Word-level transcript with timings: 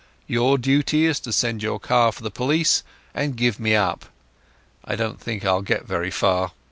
Your 0.25 0.57
duty 0.57 1.05
is 1.05 1.19
to 1.19 1.31
send 1.31 1.61
your 1.61 1.79
car 1.79 2.11
for 2.11 2.23
the 2.23 2.31
police 2.31 2.81
and 3.13 3.35
give 3.37 3.59
me 3.59 3.75
up. 3.75 4.05
I 4.83 4.95
don't 4.95 5.19
think 5.21 5.45
I'll 5.45 5.61
get 5.61 5.85
very 5.85 6.09
far. 6.09 6.53